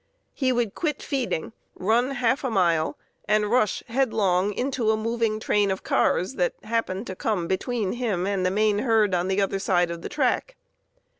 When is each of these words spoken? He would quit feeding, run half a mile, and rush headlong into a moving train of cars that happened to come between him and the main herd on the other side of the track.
He 0.33 0.51
would 0.51 0.73
quit 0.73 1.03
feeding, 1.03 1.53
run 1.75 2.09
half 2.09 2.43
a 2.43 2.49
mile, 2.49 2.97
and 3.27 3.51
rush 3.51 3.83
headlong 3.87 4.51
into 4.51 4.89
a 4.89 4.97
moving 4.97 5.39
train 5.39 5.69
of 5.69 5.83
cars 5.83 6.37
that 6.37 6.55
happened 6.63 7.05
to 7.05 7.15
come 7.15 7.47
between 7.47 7.91
him 7.91 8.25
and 8.25 8.43
the 8.43 8.49
main 8.49 8.79
herd 8.79 9.13
on 9.13 9.27
the 9.27 9.39
other 9.39 9.59
side 9.59 9.91
of 9.91 10.01
the 10.01 10.09
track. 10.09 10.55